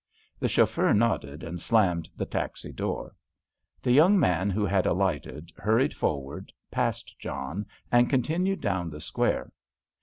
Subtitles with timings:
[0.39, 3.15] The chauffeur nodded, and slammed the taxi door.
[3.83, 9.51] The young man who had alighted hurried forward, passed John, and continued down the square.